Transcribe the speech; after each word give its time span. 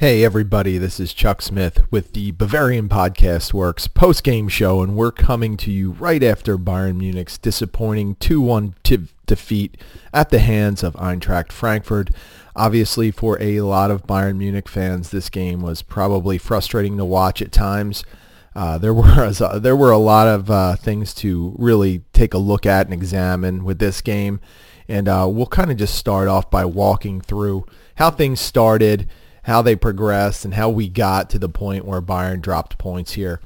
Hey 0.00 0.22
everybody, 0.22 0.78
this 0.78 1.00
is 1.00 1.12
Chuck 1.12 1.42
Smith 1.42 1.82
with 1.90 2.12
the 2.12 2.30
Bavarian 2.30 2.88
Podcast 2.88 3.52
Works 3.52 3.88
post-game 3.88 4.46
show 4.46 4.80
and 4.80 4.94
we're 4.94 5.10
coming 5.10 5.56
to 5.56 5.72
you 5.72 5.90
right 5.90 6.22
after 6.22 6.56
Bayern 6.56 6.98
Munich's 6.98 7.36
disappointing 7.36 8.14
2-1 8.14 8.74
t- 8.84 9.08
defeat 9.26 9.76
at 10.14 10.30
the 10.30 10.38
hands 10.38 10.84
of 10.84 10.94
Eintracht 10.94 11.50
Frankfurt. 11.50 12.10
Obviously 12.54 13.10
for 13.10 13.42
a 13.42 13.62
lot 13.62 13.90
of 13.90 14.06
Bayern 14.06 14.36
Munich 14.36 14.68
fans 14.68 15.10
this 15.10 15.28
game 15.28 15.62
was 15.62 15.82
probably 15.82 16.38
frustrating 16.38 16.96
to 16.96 17.04
watch 17.04 17.42
at 17.42 17.50
times. 17.50 18.04
Uh, 18.54 18.78
there 18.78 18.94
were 18.94 19.32
there 19.58 19.74
were 19.74 19.90
a 19.90 19.98
lot 19.98 20.28
of 20.28 20.48
uh, 20.48 20.76
things 20.76 21.12
to 21.14 21.56
really 21.58 22.04
take 22.12 22.34
a 22.34 22.38
look 22.38 22.64
at 22.64 22.86
and 22.86 22.94
examine 22.94 23.64
with 23.64 23.80
this 23.80 24.00
game 24.00 24.38
and 24.86 25.08
uh, 25.08 25.26
we'll 25.28 25.46
kind 25.46 25.72
of 25.72 25.76
just 25.76 25.96
start 25.96 26.28
off 26.28 26.48
by 26.52 26.64
walking 26.64 27.20
through 27.20 27.66
how 27.96 28.12
things 28.12 28.40
started 28.40 29.08
how 29.48 29.62
they 29.62 29.74
progressed 29.74 30.44
and 30.44 30.54
how 30.54 30.68
we 30.68 30.88
got 30.88 31.30
to 31.30 31.38
the 31.38 31.48
point 31.48 31.86
where 31.86 32.02
Bayern 32.02 32.42
dropped 32.42 32.76
points 32.76 33.14
here. 33.14 33.40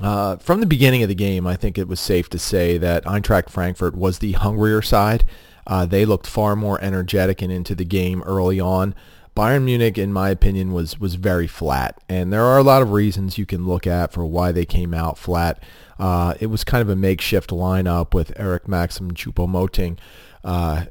Uh, 0.00 0.36
from 0.36 0.60
the 0.60 0.66
beginning 0.66 1.02
of 1.02 1.08
the 1.08 1.16
game, 1.16 1.46
I 1.46 1.56
think 1.56 1.76
it 1.76 1.88
was 1.88 1.98
safe 1.98 2.30
to 2.30 2.38
say 2.38 2.78
that 2.78 3.04
Eintracht 3.04 3.50
Frankfurt 3.50 3.96
was 3.96 4.20
the 4.20 4.32
hungrier 4.32 4.82
side. 4.82 5.24
Uh, 5.66 5.84
they 5.84 6.04
looked 6.04 6.28
far 6.28 6.54
more 6.54 6.80
energetic 6.80 7.42
and 7.42 7.50
into 7.50 7.74
the 7.74 7.84
game 7.84 8.22
early 8.22 8.60
on. 8.60 8.94
Bayern 9.36 9.64
Munich, 9.64 9.98
in 9.98 10.12
my 10.12 10.30
opinion, 10.30 10.72
was 10.72 11.00
was 11.00 11.16
very 11.16 11.48
flat, 11.48 12.00
and 12.08 12.32
there 12.32 12.44
are 12.44 12.58
a 12.58 12.62
lot 12.62 12.82
of 12.82 12.92
reasons 12.92 13.36
you 13.36 13.46
can 13.46 13.66
look 13.66 13.84
at 13.88 14.12
for 14.12 14.24
why 14.24 14.52
they 14.52 14.64
came 14.64 14.94
out 14.94 15.18
flat. 15.18 15.60
Uh, 15.98 16.34
it 16.38 16.46
was 16.46 16.62
kind 16.62 16.82
of 16.82 16.88
a 16.88 16.94
makeshift 16.94 17.50
lineup 17.50 18.14
with 18.14 18.32
Eric 18.36 18.68
Maxim 18.68 19.10
Choupo-Moting 19.10 19.98
uh, 20.44 20.84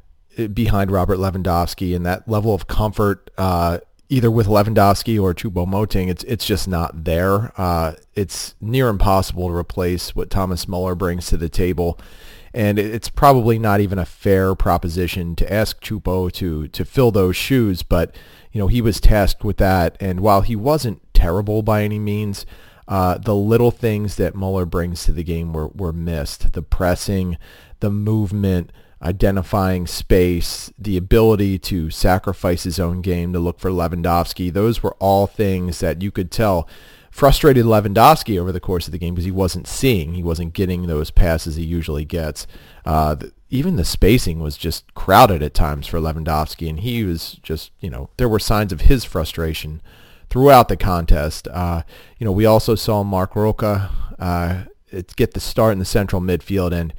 behind 0.54 0.92
Robert 0.92 1.20
Lewandowski, 1.20 1.96
and 1.96 2.06
that 2.06 2.28
level 2.28 2.54
of 2.54 2.68
comfort 2.68 3.30
uh, 3.38 3.80
either 4.14 4.30
with 4.30 4.46
Lewandowski 4.46 5.20
or 5.20 5.34
Choupo-Moting, 5.34 6.08
it's 6.08 6.24
it's 6.26 6.46
just 6.46 6.68
not 6.68 7.04
there. 7.04 7.52
Uh, 7.60 7.94
it's 8.14 8.54
near 8.62 8.88
impossible 8.88 9.48
to 9.48 9.56
replace 9.56 10.16
what 10.16 10.30
Thomas 10.30 10.68
Muller 10.68 10.94
brings 10.94 11.26
to 11.28 11.38
the 11.38 11.50
table, 11.50 12.00
and 12.54 12.78
it's 12.78 13.10
probably 13.10 13.58
not 13.58 13.82
even 13.82 13.98
a 13.98 14.06
fair 14.06 14.54
proposition 14.54 15.36
to 15.38 15.52
ask 15.52 15.82
Choupo 15.82 16.32
to 16.34 16.68
to 16.68 16.86
fill 16.86 17.10
those 17.10 17.36
shoes. 17.36 17.82
But 17.82 18.16
you 18.52 18.60
know 18.60 18.68
he 18.68 18.82
was 18.82 19.02
tasked 19.02 19.44
with 19.44 19.58
that, 19.58 19.98
and 20.00 20.20
while 20.20 20.42
he 20.42 20.56
wasn't 20.56 21.02
terrible 21.16 21.64
by 21.64 21.84
any 21.84 21.98
means, 21.98 22.46
uh, 22.88 23.18
the 23.18 23.36
little 23.36 23.72
things 23.72 24.18
that 24.18 24.36
Muller 24.36 24.68
brings 24.68 25.06
to 25.06 25.12
the 25.12 25.24
game 25.24 25.54
were 25.54 25.70
were 25.70 25.94
missed. 25.94 26.54
The 26.54 26.62
pressing, 26.62 27.40
the 27.80 27.90
movement 27.90 28.72
identifying 29.04 29.86
space, 29.86 30.72
the 30.78 30.98
ability 30.98 31.60
to 31.60 31.90
sacrifice 31.90 32.64
his 32.64 32.80
own 32.80 33.02
game 33.02 33.34
to 33.34 33.40
look 33.40 33.60
for 33.60 33.70
Lewandowski. 33.70 34.52
Those 34.52 34.82
were 34.82 34.96
all 35.00 35.28
things 35.28 35.80
that 35.80 36.02
you 36.02 36.10
could 36.10 36.32
tell 36.32 36.68
frustrated 37.12 37.66
Lewandowski 37.66 38.40
over 38.40 38.52
the 38.52 38.60
course 38.60 38.88
of 38.88 38.92
the 38.92 38.98
game 38.98 39.14
because 39.14 39.26
he 39.26 39.32
wasn't 39.32 39.68
seeing, 39.68 40.14
he 40.14 40.24
wasn't 40.24 40.54
getting 40.54 40.88
those 40.88 41.12
passes 41.12 41.58
he 41.58 41.64
usually 41.64 42.06
gets. 42.06 42.48
Uh, 42.86 43.14
the, 43.16 43.32
even 43.50 43.76
the 43.76 43.86
spacing 43.86 44.40
was 44.40 44.58
just 44.58 44.92
crowded 44.96 45.44
at 45.44 45.54
times 45.54 45.86
for 45.86 46.00
Lewandowski, 46.00 46.68
and 46.68 46.80
he 46.80 47.04
was 47.04 47.34
just, 47.44 47.72
you 47.80 47.90
know, 47.90 48.10
there 48.18 48.30
were 48.30 48.40
signs 48.40 48.74
of 48.74 48.82
his 48.82 49.04
frustration 49.04 49.80
throughout 50.32 50.70
the 50.70 50.78
contest. 50.78 51.48
Uh, 51.50 51.84
you 52.18 52.26
know, 52.26 52.32
we 52.32 52.48
also 52.48 52.74
saw 52.74 53.04
Marc 53.04 53.36
Roca 53.36 53.92
uh, 54.18 54.64
get 55.16 55.36
the 55.36 55.40
start 55.40 55.74
in 55.74 55.80
the 55.80 55.86
central 55.86 56.20
midfield, 56.20 56.72
and 56.72 56.96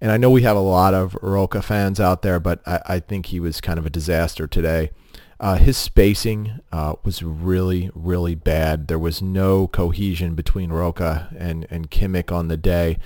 and 0.00 0.12
I 0.12 0.16
know 0.16 0.30
we 0.30 0.42
have 0.42 0.56
a 0.56 0.60
lot 0.60 0.94
of 0.94 1.16
Roca 1.22 1.62
fans 1.62 2.00
out 2.00 2.22
there, 2.22 2.40
but 2.40 2.60
I, 2.66 2.80
I 2.86 3.00
think 3.00 3.26
he 3.26 3.40
was 3.40 3.60
kind 3.60 3.78
of 3.78 3.86
a 3.86 3.90
disaster 3.90 4.46
today. 4.46 4.90
Uh, 5.38 5.56
his 5.56 5.76
spacing 5.76 6.60
uh, 6.72 6.94
was 7.04 7.22
really, 7.22 7.90
really 7.94 8.34
bad. 8.34 8.88
There 8.88 8.98
was 8.98 9.20
no 9.20 9.66
cohesion 9.66 10.34
between 10.34 10.70
Roca 10.72 11.28
and, 11.36 11.66
and 11.70 11.90
Kimmich 11.90 12.32
on 12.32 12.48
the 12.48 12.56
day. 12.56 12.98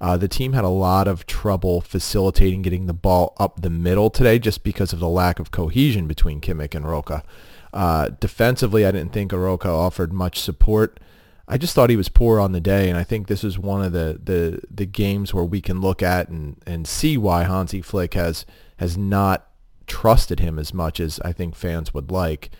Uh, 0.00 0.16
the 0.16 0.28
team 0.28 0.52
had 0.52 0.64
a 0.64 0.68
lot 0.68 1.08
of 1.08 1.26
trouble 1.26 1.80
facilitating 1.80 2.62
getting 2.62 2.86
the 2.86 2.92
ball 2.92 3.34
up 3.38 3.62
the 3.62 3.70
middle 3.70 4.10
today 4.10 4.38
just 4.38 4.62
because 4.62 4.92
of 4.92 4.98
the 4.98 5.08
lack 5.08 5.38
of 5.38 5.50
cohesion 5.50 6.06
between 6.06 6.40
Kimmich 6.40 6.74
and 6.74 6.86
Roca. 6.86 7.22
Uh, 7.72 8.10
defensively, 8.20 8.84
I 8.84 8.90
didn't 8.90 9.12
think 9.12 9.32
Roca 9.32 9.68
offered 9.68 10.12
much 10.12 10.40
support. 10.40 10.98
I 11.48 11.58
just 11.58 11.74
thought 11.74 11.90
he 11.90 11.96
was 11.96 12.08
poor 12.08 12.40
on 12.40 12.52
the 12.52 12.60
day, 12.60 12.88
and 12.88 12.98
I 12.98 13.04
think 13.04 13.26
this 13.26 13.44
is 13.44 13.58
one 13.58 13.84
of 13.84 13.92
the, 13.92 14.18
the, 14.22 14.60
the 14.68 14.86
games 14.86 15.32
where 15.32 15.44
we 15.44 15.60
can 15.60 15.80
look 15.80 16.02
at 16.02 16.28
and, 16.28 16.60
and 16.66 16.88
see 16.88 17.16
why 17.16 17.44
Hansi 17.44 17.82
Flick 17.82 18.14
has 18.14 18.44
has 18.78 18.98
not 18.98 19.46
trusted 19.86 20.40
him 20.40 20.58
as 20.58 20.74
much 20.74 21.00
as 21.00 21.20
I 21.20 21.32
think 21.32 21.54
fans 21.54 21.94
would 21.94 22.10
like. 22.10 22.50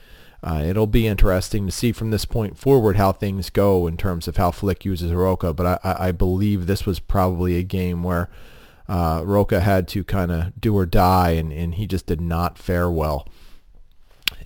Uh, 0.43 0.63
it'll 0.65 0.87
be 0.87 1.07
interesting 1.07 1.67
to 1.67 1.73
see 1.73 1.93
from 1.93 2.11
this 2.11 2.25
point 2.25 2.57
forward 2.57 2.97
how 2.97 3.11
things 3.11 3.51
go 3.51 3.87
in 3.87 3.97
terms 3.97 4.29
of 4.29 4.37
how 4.37 4.51
Flick 4.51 4.85
uses 4.85 5.13
Roca, 5.13 5.53
but 5.53 5.81
I, 5.85 6.07
I 6.09 6.13
believe 6.13 6.67
this 6.67 6.87
was 6.87 7.01
probably 7.01 7.57
a 7.57 7.63
game 7.63 8.03
where 8.03 8.31
uh, 8.89 9.23
Roca 9.25 9.61
had 9.61 9.89
to 9.89 10.05
kind 10.05 10.31
of 10.31 10.59
do 10.61 10.77
or 10.77 10.87
die, 10.87 11.31
and, 11.31 11.53
and 11.53 11.75
he 11.75 11.87
just 11.87 12.07
did 12.07 12.21
not 12.21 12.57
fare 12.57 12.89
well 12.89 13.27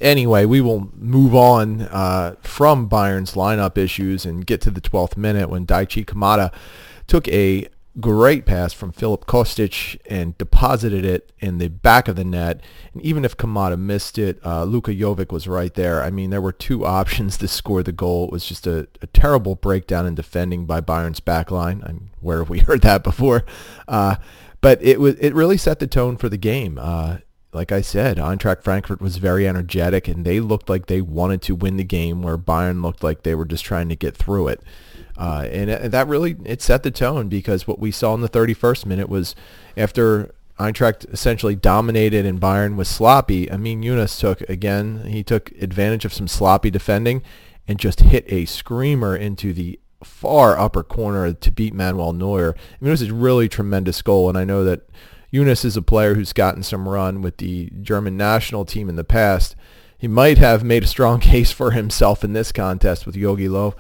anyway, 0.01 0.45
we 0.45 0.61
will 0.61 0.91
move 0.97 1.35
on 1.35 1.83
uh, 1.83 2.37
from 2.41 2.89
Bayern's 2.89 3.35
lineup 3.35 3.79
issues 3.79 4.25
and 4.25 4.47
get 4.47 4.61
to 4.63 4.71
the 4.71 4.81
12th 4.81 5.17
minute 5.17 5.49
when 5.49 5.67
Daichi 5.67 6.05
Kamada 6.05 6.53
took 7.07 7.27
a 7.29 7.69
great 7.99 8.47
pass 8.47 8.73
from 8.73 8.93
Filip 8.93 9.27
Kostic 9.27 9.99
and 10.09 10.37
deposited 10.39 11.05
it 11.05 11.33
in 11.41 11.59
the 11.59 11.69
back 11.69 12.09
of 12.09 12.17
the 12.17 12.25
net. 12.25 12.61
And 12.93 13.03
even 13.03 13.25
if 13.25 13.37
Kamada 13.37 13.79
missed 13.79 14.19
it, 14.19 14.39
uh, 14.45 14.65
Luka 14.65 14.93
Jovic 14.93 15.33
was 15.33 15.49
right 15.49 15.75
there. 15.75 16.03
I 16.03 16.11
mean, 16.11 16.31
there 16.31 16.41
were 16.41 16.53
two 16.53 16.85
options 17.01 17.37
to 17.39 17.49
score 17.49 17.83
the 17.83 17.93
goal. 17.93 18.27
It 18.27 18.33
was 18.33 18.47
just 18.47 18.67
a, 18.67 18.89
a 19.03 19.07
terrible 19.09 19.57
breakdown 19.57 20.07
in 20.07 20.15
defending 20.15 20.67
by 20.67 20.81
Bayern's 20.81 21.21
backline. 21.21 21.85
I 21.85 21.93
mean, 21.93 22.11
where 22.21 22.39
have 22.39 22.51
we 22.51 22.59
heard 22.61 22.83
that 22.83 23.03
before? 23.03 23.45
Uh, 23.89 24.17
but 24.61 24.83
it 24.83 25.01
was 25.01 25.15
it 25.17 25.35
really 25.35 25.57
set 25.57 25.79
the 25.79 25.87
tone 25.87 26.17
for 26.17 26.29
the 26.29 26.37
game. 26.37 26.79
Uh, 26.81 27.19
like 27.53 27.73
I 27.73 27.81
said, 27.81 28.19
Eintracht 28.19 28.63
Frankfurt 28.63 29.01
was 29.01 29.17
very 29.17 29.47
energetic 29.47 30.07
and 30.07 30.25
they 30.25 30.39
looked 30.39 30.69
like 30.69 30.87
they 30.87 31.01
wanted 31.01 31.43
to 31.43 31.55
win 31.55 31.77
the 31.77 31.85
game 31.85 32.23
where 32.23 32.39
Bayern 32.39 32.83
looked 32.83 33.03
like 33.03 33.23
they 33.23 33.35
were 33.35 33.45
just 33.45 33.65
trying 33.65 33.89
to 33.89 33.97
get 33.97 34.17
through 34.17 34.49
it. 34.49 34.63
Uh, 35.17 35.47
and 35.51 35.93
that 35.93 36.07
really, 36.07 36.37
it 36.45 36.63
set 36.63 36.83
the 36.83 36.91
tone 36.91 37.29
because 37.29 37.67
what 37.67 37.79
we 37.79 37.91
saw 37.91 38.15
in 38.15 38.21
the 38.21 38.29
31st 38.29 38.87
minute 38.87 39.09
was 39.09 39.35
after 39.77 40.33
Eintracht 40.59 41.13
essentially 41.13 41.57
dominated 41.57 42.25
and 42.25 42.41
Bayern 42.41 42.77
was 42.77 42.89
sloppy, 42.89 43.51
Amin 43.51 43.83
Younes 43.83 44.19
took, 44.19 44.41
again, 44.43 45.05
he 45.07 45.23
took 45.23 45.51
advantage 45.61 46.05
of 46.05 46.15
some 46.15 46.29
sloppy 46.29 46.71
defending 46.71 47.23
and 47.67 47.79
just 47.79 48.01
hit 48.01 48.25
a 48.29 48.45
screamer 48.45 49.17
into 49.17 49.53
the 49.53 49.79
far 50.05 50.59
upper 50.59 50.83
corner 50.83 51.33
to 51.33 51.51
beat 51.51 51.75
Manuel 51.75 52.13
Neuer. 52.13 52.55
I 52.57 52.77
mean, 52.81 52.89
it 52.89 52.93
was 52.93 53.03
a 53.03 53.13
really 53.13 53.49
tremendous 53.49 54.01
goal, 54.03 54.29
and 54.29 54.39
I 54.39 54.45
know 54.45 54.65
that 54.65 54.89
Younes 55.33 55.65
is 55.65 55.77
a 55.77 55.83
player 55.83 56.15
who's 56.15 56.33
gotten 56.33 56.63
some 56.63 56.89
run 56.89 57.23
with 57.23 57.37
the 57.37 57.71
German 57.83 58.17
national 58.17 58.65
team 58.65 58.89
in 58.89 58.97
the 58.97 59.05
past. 59.05 59.55
He 59.97 60.09
might 60.09 60.39
have 60.39 60.65
made 60.65 60.85
a 60.85 60.89
strong 60.89 61.21
case 61.21 61.53
for 61.53 61.71
himself 61.71 62.25
in 62.25 62.33
this 62.33 62.53
contest 62.53 63.07
with 63.07 63.15
Jogi 63.15 63.49
Löw 63.49 63.75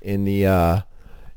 in 0.00 0.24
the 0.24 0.46
uh, 0.46 0.80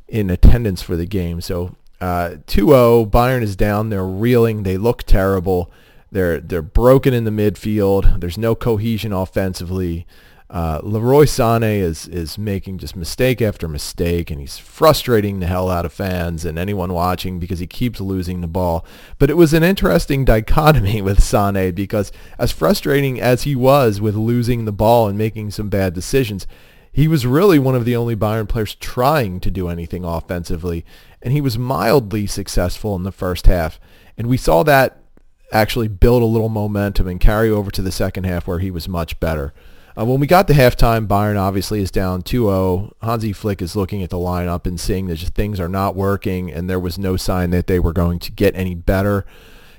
in 0.07 0.29
attendance 0.29 0.81
for 0.81 0.95
the 0.95 1.05
game. 1.05 1.41
So 1.41 1.75
uh, 1.99 2.37
2-0, 2.47 3.09
Bayern 3.09 3.41
is 3.41 3.55
down. 3.55 3.89
They're 3.89 4.05
reeling. 4.05 4.63
They 4.63 4.77
look 4.77 5.03
terrible. 5.03 5.71
They're 6.11 6.39
they're 6.39 6.61
broken 6.61 7.13
in 7.13 7.25
the 7.25 7.31
midfield. 7.31 8.21
There's 8.21 8.37
no 8.37 8.55
cohesion 8.55 9.11
offensively. 9.11 10.07
Uh, 10.49 10.79
Leroy 10.81 11.25
Sané 11.25 11.79
is 11.79 12.07
is 12.07 12.37
making 12.37 12.77
just 12.77 12.95
mistake 12.95 13.41
after 13.41 13.67
mistake, 13.67 14.31
and 14.31 14.39
he's 14.39 14.57
frustrating 14.57 15.39
the 15.39 15.45
hell 15.45 15.69
out 15.69 15.85
of 15.85 15.91
fans 15.91 16.45
and 16.45 16.57
anyone 16.57 16.93
watching 16.93 17.37
because 17.37 17.59
he 17.59 17.67
keeps 17.67 17.99
losing 17.99 18.39
the 18.39 18.47
ball. 18.47 18.85
But 19.19 19.29
it 19.29 19.35
was 19.35 19.53
an 19.53 19.63
interesting 19.63 20.23
dichotomy 20.23 21.01
with 21.03 21.19
Sané 21.19 21.75
because 21.75 22.13
as 22.39 22.53
frustrating 22.53 23.19
as 23.19 23.43
he 23.43 23.55
was 23.55 23.99
with 23.99 24.15
losing 24.15 24.63
the 24.63 24.71
ball 24.71 25.09
and 25.09 25.17
making 25.17 25.51
some 25.51 25.67
bad 25.67 25.93
decisions, 25.93 26.47
he 26.93 27.09
was 27.09 27.27
really 27.27 27.59
one 27.59 27.75
of 27.75 27.83
the 27.83 27.97
only 27.97 28.15
Bayern 28.15 28.47
players 28.47 28.73
trying 28.73 29.41
to 29.41 29.51
do 29.51 29.67
anything 29.67 30.05
offensively, 30.05 30.85
and 31.21 31.33
he 31.33 31.41
was 31.41 31.57
mildly 31.57 32.25
successful 32.25 32.95
in 32.95 33.03
the 33.03 33.11
first 33.11 33.47
half. 33.47 33.81
And 34.17 34.27
we 34.27 34.37
saw 34.37 34.63
that 34.63 35.01
actually 35.51 35.89
build 35.89 36.23
a 36.23 36.25
little 36.25 36.49
momentum 36.49 37.07
and 37.07 37.19
carry 37.19 37.49
over 37.49 37.69
to 37.71 37.81
the 37.81 37.91
second 37.91 38.23
half 38.23 38.47
where 38.47 38.59
he 38.59 38.71
was 38.71 38.87
much 38.87 39.19
better. 39.19 39.53
Uh, 39.97 40.05
when 40.05 40.19
we 40.19 40.27
got 40.27 40.47
to 40.47 40.53
halftime, 40.53 41.07
Bayern 41.07 41.39
obviously 41.39 41.81
is 41.81 41.89
down 41.89 42.21
2-0. 42.21 42.91
Hansi 43.01 43.33
Flick 43.33 43.63
is 43.63 43.75
looking 43.75 44.03
at 44.03 44.11
the 44.11 44.17
lineup 44.17 44.67
and 44.67 44.79
seeing 44.79 45.07
that 45.07 45.17
things 45.17 45.59
are 45.59 45.67
not 45.67 45.95
working, 45.95 46.51
and 46.51 46.69
there 46.69 46.79
was 46.79 46.99
no 46.99 47.17
sign 47.17 47.49
that 47.49 47.65
they 47.65 47.79
were 47.79 47.93
going 47.93 48.19
to 48.19 48.31
get 48.31 48.55
any 48.55 48.75
better. 48.75 49.25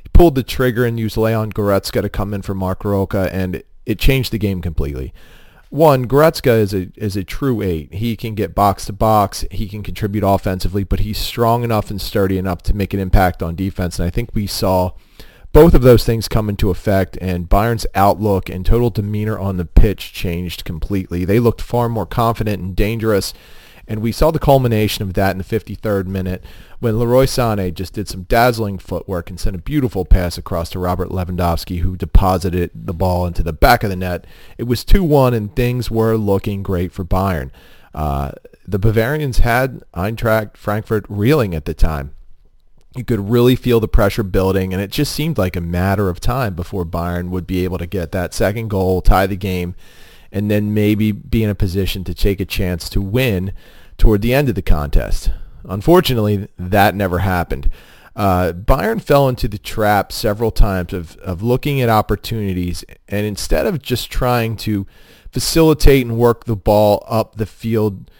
He 0.02 0.08
pulled 0.12 0.34
the 0.34 0.42
trigger 0.42 0.84
and 0.84 0.98
used 0.98 1.16
Leon 1.16 1.52
Goretzka 1.52 2.02
to 2.02 2.08
come 2.08 2.34
in 2.34 2.42
for 2.42 2.52
Marc 2.52 2.84
Roca, 2.84 3.32
and 3.32 3.62
it 3.86 4.00
changed 4.00 4.32
the 4.32 4.38
game 4.38 4.60
completely. 4.60 5.14
One, 5.70 6.08
Goretzka 6.08 6.58
is 6.58 6.74
a 6.74 6.88
is 6.96 7.14
a 7.14 7.22
true 7.22 7.62
eight. 7.62 7.92
He 7.94 8.16
can 8.16 8.34
get 8.34 8.54
box 8.54 8.86
to 8.86 8.92
box. 8.92 9.44
He 9.50 9.68
can 9.68 9.82
contribute 9.82 10.24
offensively, 10.24 10.82
but 10.82 11.00
he's 11.00 11.18
strong 11.18 11.62
enough 11.62 11.90
and 11.90 12.00
sturdy 12.00 12.38
enough 12.38 12.62
to 12.64 12.74
make 12.74 12.94
an 12.94 13.00
impact 13.00 13.42
on 13.42 13.54
defense. 13.54 13.98
And 13.98 14.06
I 14.06 14.10
think 14.10 14.30
we 14.34 14.46
saw 14.46 14.92
both 15.52 15.74
of 15.74 15.82
those 15.82 16.04
things 16.04 16.28
come 16.28 16.48
into 16.48 16.70
effect 16.70 17.16
and 17.20 17.48
Bayern's 17.48 17.86
outlook 17.94 18.48
and 18.48 18.64
total 18.64 18.90
demeanor 18.90 19.38
on 19.38 19.56
the 19.56 19.64
pitch 19.64 20.12
changed 20.12 20.64
completely. 20.64 21.24
They 21.24 21.40
looked 21.40 21.62
far 21.62 21.88
more 21.88 22.06
confident 22.06 22.62
and 22.62 22.76
dangerous 22.76 23.32
and 23.88 24.02
we 24.02 24.12
saw 24.12 24.30
the 24.30 24.38
culmination 24.38 25.02
of 25.02 25.14
that 25.14 25.32
in 25.32 25.38
the 25.38 25.44
53rd 25.44 26.06
minute 26.06 26.44
when 26.78 26.98
Leroy 26.98 27.24
Sané 27.24 27.72
just 27.72 27.94
did 27.94 28.06
some 28.06 28.24
dazzling 28.24 28.78
footwork 28.78 29.30
and 29.30 29.40
sent 29.40 29.56
a 29.56 29.60
beautiful 29.60 30.04
pass 30.04 30.36
across 30.36 30.68
to 30.70 30.78
Robert 30.78 31.08
Lewandowski 31.08 31.80
who 31.80 31.96
deposited 31.96 32.70
the 32.74 32.92
ball 32.92 33.26
into 33.26 33.42
the 33.42 33.52
back 33.52 33.82
of 33.82 33.88
the 33.88 33.96
net. 33.96 34.26
It 34.58 34.64
was 34.64 34.84
2-1 34.84 35.34
and 35.34 35.56
things 35.56 35.90
were 35.90 36.16
looking 36.16 36.62
great 36.62 36.92
for 36.92 37.04
Bayern. 37.04 37.50
Uh, 37.94 38.32
the 38.66 38.78
Bavarians 38.78 39.38
had 39.38 39.82
Eintracht 39.94 40.58
Frankfurt 40.58 41.06
reeling 41.08 41.54
at 41.54 41.64
the 41.64 41.74
time. 41.74 42.14
You 42.96 43.04
could 43.04 43.30
really 43.30 43.54
feel 43.54 43.80
the 43.80 43.88
pressure 43.88 44.22
building, 44.22 44.72
and 44.72 44.82
it 44.82 44.90
just 44.90 45.12
seemed 45.12 45.38
like 45.38 45.56
a 45.56 45.60
matter 45.60 46.08
of 46.08 46.20
time 46.20 46.54
before 46.54 46.84
Bayern 46.84 47.28
would 47.28 47.46
be 47.46 47.64
able 47.64 47.78
to 47.78 47.86
get 47.86 48.12
that 48.12 48.34
second 48.34 48.68
goal, 48.68 49.02
tie 49.02 49.26
the 49.26 49.36
game, 49.36 49.74
and 50.32 50.50
then 50.50 50.74
maybe 50.74 51.12
be 51.12 51.44
in 51.44 51.50
a 51.50 51.54
position 51.54 52.02
to 52.04 52.14
take 52.14 52.40
a 52.40 52.44
chance 52.44 52.88
to 52.90 53.00
win 53.00 53.52
toward 53.98 54.22
the 54.22 54.34
end 54.34 54.48
of 54.48 54.54
the 54.54 54.62
contest. 54.62 55.30
Unfortunately, 55.64 56.48
that 56.58 56.94
never 56.94 57.20
happened. 57.20 57.70
Uh, 58.16 58.52
Bayern 58.52 59.00
fell 59.00 59.28
into 59.28 59.46
the 59.46 59.58
trap 59.58 60.10
several 60.10 60.50
times 60.50 60.92
of, 60.92 61.16
of 61.18 61.42
looking 61.42 61.80
at 61.80 61.88
opportunities, 61.88 62.84
and 63.06 63.26
instead 63.26 63.66
of 63.66 63.80
just 63.80 64.10
trying 64.10 64.56
to 64.56 64.86
facilitate 65.30 66.04
and 66.04 66.16
work 66.16 66.44
the 66.44 66.56
ball 66.56 67.04
up 67.06 67.36
the 67.36 67.46
field, 67.46 68.10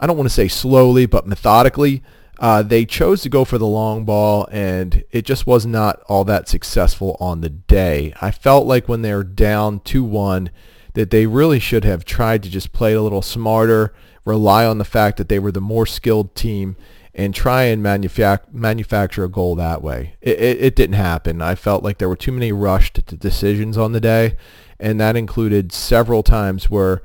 I 0.00 0.06
don't 0.06 0.16
want 0.16 0.28
to 0.28 0.34
say 0.34 0.48
slowly, 0.48 1.04
but 1.04 1.26
methodically, 1.26 2.02
uh, 2.38 2.62
they 2.62 2.84
chose 2.84 3.22
to 3.22 3.28
go 3.28 3.44
for 3.44 3.58
the 3.58 3.66
long 3.66 4.04
ball, 4.04 4.48
and 4.50 5.04
it 5.10 5.24
just 5.24 5.46
was 5.46 5.64
not 5.64 6.00
all 6.08 6.24
that 6.24 6.48
successful 6.48 7.16
on 7.20 7.40
the 7.40 7.50
day. 7.50 8.12
I 8.20 8.30
felt 8.30 8.66
like 8.66 8.88
when 8.88 9.02
they 9.02 9.14
were 9.14 9.24
down 9.24 9.80
2-1 9.80 10.48
that 10.94 11.10
they 11.10 11.26
really 11.26 11.58
should 11.58 11.84
have 11.84 12.04
tried 12.04 12.42
to 12.42 12.50
just 12.50 12.72
play 12.72 12.94
a 12.94 13.02
little 13.02 13.22
smarter, 13.22 13.92
rely 14.24 14.64
on 14.64 14.78
the 14.78 14.84
fact 14.84 15.16
that 15.18 15.28
they 15.28 15.38
were 15.38 15.52
the 15.52 15.60
more 15.60 15.86
skilled 15.86 16.34
team, 16.34 16.76
and 17.14 17.34
try 17.34 17.64
and 17.64 17.84
manufac- 17.84 18.52
manufacture 18.52 19.24
a 19.24 19.28
goal 19.28 19.54
that 19.54 19.82
way. 19.82 20.16
It, 20.20 20.40
it, 20.40 20.60
it, 20.60 20.76
didn't 20.76 20.96
happen. 20.96 21.40
I 21.40 21.54
felt 21.54 21.84
like 21.84 21.98
there 21.98 22.08
were 22.08 22.16
too 22.16 22.32
many 22.32 22.50
rushed 22.50 23.04
decisions 23.20 23.78
on 23.78 23.92
the 23.92 24.00
day, 24.00 24.36
and 24.80 25.00
that 25.00 25.16
included 25.16 25.72
several 25.72 26.24
times 26.24 26.68
where 26.68 27.02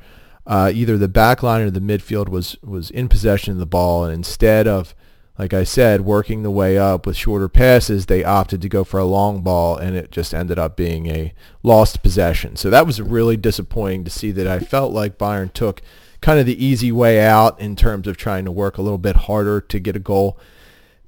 uh, 0.47 0.71
either 0.73 0.97
the 0.97 1.07
back 1.07 1.43
line 1.43 1.61
or 1.61 1.69
the 1.69 1.79
midfield 1.79 2.29
was, 2.29 2.57
was 2.63 2.89
in 2.89 3.07
possession 3.07 3.53
of 3.53 3.59
the 3.59 3.67
ball, 3.67 4.03
and 4.03 4.13
instead 4.13 4.67
of 4.67 4.95
like 5.39 5.53
I 5.53 5.63
said, 5.63 6.01
working 6.01 6.43
the 6.43 6.51
way 6.51 6.77
up 6.77 7.05
with 7.05 7.15
shorter 7.15 7.47
passes, 7.47 8.07
they 8.07 8.25
opted 8.25 8.61
to 8.61 8.67
go 8.67 8.83
for 8.83 8.99
a 8.99 9.05
long 9.05 9.41
ball, 9.41 9.77
and 9.77 9.95
it 9.95 10.11
just 10.11 10.33
ended 10.33 10.59
up 10.59 10.75
being 10.75 11.07
a 11.07 11.33
lost 11.63 12.03
possession. 12.03 12.57
So 12.57 12.69
that 12.69 12.85
was 12.85 13.01
really 13.01 13.37
disappointing 13.37 14.03
to 14.03 14.09
see 14.09 14.31
that 14.31 14.47
I 14.47 14.59
felt 14.59 14.91
like 14.91 15.17
Bayern 15.17 15.53
took 15.53 15.81
kind 16.19 16.41
of 16.41 16.45
the 16.45 16.61
easy 16.63 16.91
way 16.91 17.21
out 17.21 17.57
in 17.57 17.77
terms 17.77 18.05
of 18.05 18.17
trying 18.17 18.43
to 18.43 18.51
work 18.51 18.77
a 18.77 18.81
little 18.81 18.97
bit 18.97 19.15
harder 19.15 19.61
to 19.61 19.79
get 19.79 19.95
a 19.95 19.99
goal. 19.99 20.37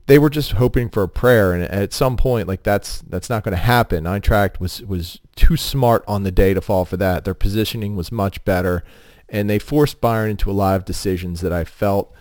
They 0.05 0.17
were 0.17 0.29
just 0.29 0.53
hoping 0.53 0.87
for 0.87 1.03
a 1.03 1.09
prayer, 1.09 1.51
and 1.51 1.63
at 1.63 1.91
some 1.91 2.15
point, 2.15 2.47
like 2.47 2.63
that's 2.63 3.01
that's 3.01 3.29
not 3.29 3.43
going 3.43 3.55
to 3.55 3.61
happen. 3.61 4.05
Eintracht 4.05 4.61
was 4.61 4.81
was 4.81 5.19
too 5.35 5.57
smart 5.57 6.05
on 6.07 6.23
the 6.23 6.31
day 6.31 6.53
to 6.53 6.61
fall 6.61 6.85
for 6.85 6.95
that. 6.95 7.25
Their 7.25 7.33
positioning 7.33 7.97
was 7.97 8.13
much 8.13 8.45
better, 8.45 8.85
and 9.27 9.49
they 9.49 9.59
forced 9.59 9.99
Bayern 9.99 10.29
into 10.29 10.49
a 10.49 10.53
lot 10.53 10.77
of 10.77 10.85
decisions 10.85 11.41
that 11.41 11.51
I 11.51 11.65
felt 11.65 12.13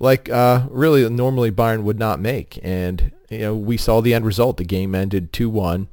like 0.00 0.28
uh, 0.28 0.66
really 0.70 1.08
normally 1.08 1.50
Bayern 1.50 1.82
would 1.82 1.98
not 1.98 2.20
make. 2.20 2.58
And 2.62 3.12
you 3.28 3.38
know 3.40 3.54
we 3.54 3.76
saw 3.76 4.00
the 4.00 4.14
end 4.14 4.24
result. 4.24 4.56
The 4.56 4.64
game 4.64 4.94
ended 4.94 5.32
2-1. 5.32 5.88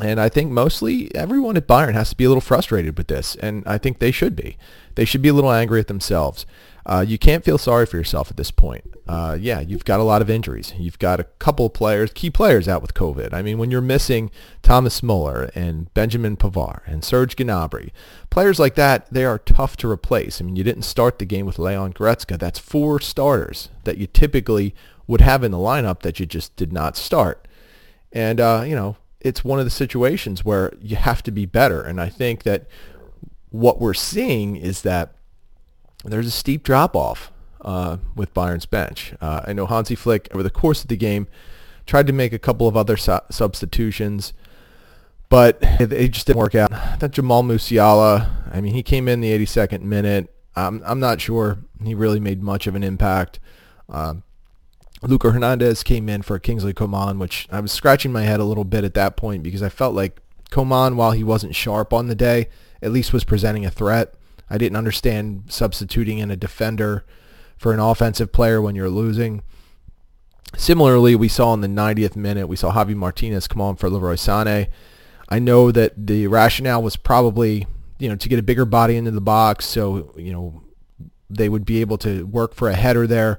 And 0.00 0.20
I 0.20 0.28
think 0.28 0.50
mostly 0.50 1.14
everyone 1.14 1.56
at 1.56 1.66
Bayern 1.66 1.92
has 1.92 2.10
to 2.10 2.16
be 2.16 2.24
a 2.24 2.28
little 2.28 2.40
frustrated 2.40 2.96
with 2.96 3.08
this, 3.08 3.34
and 3.36 3.62
I 3.66 3.76
think 3.76 3.98
they 3.98 4.12
should 4.12 4.34
be. 4.34 4.56
They 4.94 5.04
should 5.04 5.20
be 5.20 5.28
a 5.28 5.34
little 5.34 5.52
angry 5.52 5.80
at 5.80 5.88
themselves. 5.88 6.46
Uh, 6.90 7.04
you 7.06 7.16
can't 7.18 7.44
feel 7.44 7.56
sorry 7.56 7.86
for 7.86 7.96
yourself 7.96 8.32
at 8.32 8.36
this 8.36 8.50
point. 8.50 8.82
Uh, 9.06 9.38
yeah, 9.40 9.60
you've 9.60 9.84
got 9.84 10.00
a 10.00 10.02
lot 10.02 10.20
of 10.20 10.28
injuries. 10.28 10.74
You've 10.76 10.98
got 10.98 11.20
a 11.20 11.24
couple 11.38 11.66
of 11.66 11.72
players, 11.72 12.10
key 12.12 12.30
players 12.30 12.66
out 12.66 12.82
with 12.82 12.94
COVID. 12.94 13.32
I 13.32 13.42
mean, 13.42 13.58
when 13.58 13.70
you're 13.70 13.80
missing 13.80 14.28
Thomas 14.62 15.00
Muller 15.00 15.52
and 15.54 15.92
Benjamin 15.94 16.36
Pavard 16.36 16.80
and 16.86 17.04
Serge 17.04 17.36
Gnabry, 17.36 17.92
players 18.28 18.58
like 18.58 18.74
that, 18.74 19.06
they 19.08 19.24
are 19.24 19.38
tough 19.38 19.76
to 19.78 19.88
replace. 19.88 20.40
I 20.40 20.44
mean, 20.44 20.56
you 20.56 20.64
didn't 20.64 20.82
start 20.82 21.20
the 21.20 21.24
game 21.24 21.46
with 21.46 21.60
Leon 21.60 21.92
Goretzka. 21.92 22.36
That's 22.36 22.58
four 22.58 22.98
starters 22.98 23.68
that 23.84 23.96
you 23.96 24.08
typically 24.08 24.74
would 25.06 25.20
have 25.20 25.44
in 25.44 25.52
the 25.52 25.58
lineup 25.58 26.00
that 26.00 26.18
you 26.18 26.26
just 26.26 26.56
did 26.56 26.72
not 26.72 26.96
start. 26.96 27.46
And, 28.12 28.40
uh, 28.40 28.64
you 28.66 28.74
know, 28.74 28.96
it's 29.20 29.44
one 29.44 29.60
of 29.60 29.64
the 29.64 29.70
situations 29.70 30.44
where 30.44 30.72
you 30.80 30.96
have 30.96 31.22
to 31.22 31.30
be 31.30 31.46
better. 31.46 31.82
And 31.82 32.00
I 32.00 32.08
think 32.08 32.42
that 32.42 32.66
what 33.50 33.80
we're 33.80 33.94
seeing 33.94 34.56
is 34.56 34.82
that 34.82 35.14
there's 36.04 36.26
a 36.26 36.30
steep 36.30 36.62
drop 36.62 36.96
off 36.96 37.32
uh, 37.62 37.98
with 38.14 38.32
Bayern's 38.34 38.66
bench. 38.66 39.14
Uh, 39.20 39.42
I 39.46 39.52
know 39.52 39.66
Hansi 39.66 39.94
Flick 39.94 40.28
over 40.32 40.42
the 40.42 40.50
course 40.50 40.82
of 40.82 40.88
the 40.88 40.96
game 40.96 41.26
tried 41.86 42.06
to 42.06 42.12
make 42.12 42.32
a 42.32 42.38
couple 42.38 42.68
of 42.68 42.76
other 42.76 42.96
su- 42.96 43.18
substitutions, 43.30 44.32
but 45.28 45.58
it, 45.62 45.92
it, 45.92 46.08
just 46.12 46.26
didn't 46.26 46.38
work 46.38 46.54
out. 46.54 46.70
That 47.00 47.12
Jamal 47.12 47.42
Musiala, 47.42 48.30
I 48.52 48.60
mean, 48.60 48.74
he 48.74 48.82
came 48.82 49.08
in 49.08 49.20
the 49.20 49.30
82nd 49.38 49.82
minute. 49.82 50.34
I'm, 50.54 50.82
I'm 50.84 51.00
not 51.00 51.20
sure 51.20 51.58
he 51.82 51.94
really 51.94 52.20
made 52.20 52.42
much 52.42 52.66
of 52.66 52.74
an 52.74 52.82
impact. 52.82 53.40
Uh, 53.88 54.14
Luca 55.02 55.30
Hernandez 55.30 55.82
came 55.82 56.08
in 56.08 56.22
for 56.22 56.38
Kingsley 56.38 56.74
Coman, 56.74 57.18
which 57.18 57.48
I 57.50 57.60
was 57.60 57.72
scratching 57.72 58.12
my 58.12 58.22
head 58.22 58.40
a 58.40 58.44
little 58.44 58.64
bit 58.64 58.84
at 58.84 58.94
that 58.94 59.16
point 59.16 59.42
because 59.42 59.62
I 59.62 59.70
felt 59.70 59.94
like 59.94 60.20
Coman, 60.50 60.96
while 60.96 61.12
he 61.12 61.24
wasn't 61.24 61.54
sharp 61.54 61.92
on 61.92 62.08
the 62.08 62.14
day, 62.14 62.48
at 62.82 62.92
least 62.92 63.12
was 63.12 63.24
presenting 63.24 63.64
a 63.64 63.70
threat. 63.70 64.14
I 64.50 64.58
didn't 64.58 64.76
understand 64.76 65.44
substituting 65.48 66.18
in 66.18 66.30
a 66.30 66.36
defender 66.36 67.06
for 67.56 67.72
an 67.72 67.80
offensive 67.80 68.32
player 68.32 68.60
when 68.60 68.74
you're 68.74 68.90
losing. 68.90 69.42
Similarly, 70.56 71.14
we 71.14 71.28
saw 71.28 71.54
in 71.54 71.60
the 71.60 71.68
90th 71.68 72.16
minute, 72.16 72.48
we 72.48 72.56
saw 72.56 72.72
Javi 72.72 72.96
Martinez 72.96 73.46
come 73.46 73.62
on 73.62 73.76
for 73.76 73.88
Leroy 73.88 74.14
Sané. 74.14 74.68
I 75.28 75.38
know 75.38 75.70
that 75.70 76.06
the 76.06 76.26
rationale 76.26 76.82
was 76.82 76.96
probably, 76.96 77.68
you 77.98 78.08
know, 78.08 78.16
to 78.16 78.28
get 78.28 78.40
a 78.40 78.42
bigger 78.42 78.64
body 78.64 78.96
into 78.96 79.12
the 79.12 79.20
box 79.20 79.66
so, 79.66 80.12
you 80.16 80.32
know, 80.32 80.62
they 81.28 81.48
would 81.48 81.64
be 81.64 81.80
able 81.80 81.98
to 81.98 82.26
work 82.26 82.54
for 82.54 82.68
a 82.68 82.74
header 82.74 83.06
there. 83.06 83.38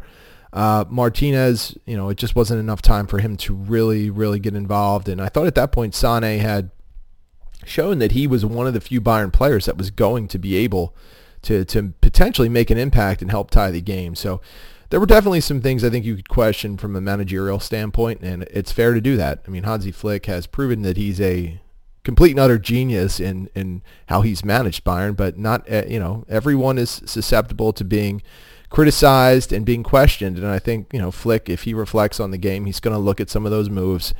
Uh, 0.54 0.86
Martinez, 0.90 1.78
you 1.86 1.98
know, 1.98 2.10
it 2.10 2.18
just 2.18 2.36
wasn't 2.36 2.60
enough 2.60 2.82
time 2.82 3.08
for 3.08 3.20
him 3.20 3.36
to 3.38 3.54
really, 3.54 4.10
really 4.10 4.40
get 4.40 4.56
involved. 4.56 5.10
And 5.10 5.22
I 5.22 5.28
thought 5.28 5.48
at 5.48 5.56
that 5.56 5.72
point 5.74 5.94
Sané 5.94 6.40
had 6.40 6.72
shown 7.66 8.00
that 8.00 8.14
he 8.14 8.28
was 8.28 8.46
one 8.46 8.68
of 8.68 8.74
the 8.74 8.82
few 8.82 9.02
Bayern 9.02 9.32
players 9.32 9.66
that 9.66 9.78
was 9.78 9.92
going 9.92 10.28
to 10.30 10.40
be 10.40 10.56
able 10.56 10.96
to, 11.44 11.66
to 11.66 11.94
potentially 12.02 12.50
make 12.50 12.70
an 12.70 12.78
impact 12.78 13.22
and 13.22 13.32
help 13.32 13.52
tie 13.52 13.72
the 13.72 13.82
game. 13.82 14.16
So 14.16 14.42
there 14.90 15.00
were 15.00 15.06
definitely 15.06 15.42
some 15.42 15.62
things 15.62 15.84
I 15.84 15.90
think 15.90 16.06
you 16.06 16.16
could 16.16 16.30
question 16.30 16.78
from 16.78 16.96
a 16.96 17.02
managerial 17.02 17.60
standpoint, 17.60 18.22
and 18.22 18.44
it's 18.44 18.72
fair 18.72 18.94
to 18.94 19.02
do 19.02 19.16
that. 19.18 19.42
I 19.48 19.50
mean, 19.50 19.64
Hansi 19.64 19.92
Flick 19.92 20.26
has 20.26 20.48
proven 20.48 20.82
that 20.82 20.98
he's 20.98 21.22
a 21.22 21.60
complete 22.04 22.32
and 22.32 22.40
utter 22.40 22.58
genius 22.58 23.20
in, 23.20 23.50
in 23.56 23.82
how 24.08 24.22
he's 24.22 24.44
managed 24.44 24.84
Bayern, 24.84 25.16
but 25.16 25.38
not, 25.38 25.64
eh, 25.68 25.86
you 25.88 26.00
know, 26.00 26.26
everyone 26.28 26.78
is 26.78 27.02
susceptible 27.06 27.72
to 27.74 27.84
being 27.84 28.22
criticized 28.70 29.54
and 29.54 29.66
being 29.66 29.84
questioned. 29.84 30.38
And 30.38 30.48
I 30.48 30.60
think, 30.60 30.88
you 30.92 31.00
know, 31.00 31.12
Flick, 31.12 31.50
if 31.50 31.64
he 31.64 31.74
reflects 31.74 32.20
on 32.20 32.32
the 32.32 32.38
game, 32.38 32.66
he's 32.66 32.80
going 32.80 32.96
to 32.96 33.00
look 33.00 33.22
at 33.22 33.30
some 33.30 33.46
of 33.46 33.52
those 33.52 33.70
moves 33.70 34.14